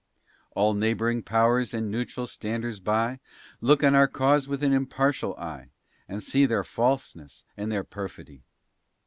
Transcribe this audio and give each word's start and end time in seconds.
All 0.55 0.73
neighboring 0.73 1.21
powers 1.21 1.75
and 1.75 1.91
neutral 1.91 2.25
standers 2.25 2.79
by 2.79 3.19
Look 3.59 3.83
on 3.83 3.93
our 3.93 4.07
cause 4.07 4.47
with 4.47 4.63
an 4.63 4.73
impartial 4.73 5.35
eye, 5.35 5.69
And 6.07 6.23
see 6.23 6.47
their 6.47 6.63
falseness 6.63 7.43
and 7.55 7.71
their 7.71 7.83
perfidy. 7.83 8.41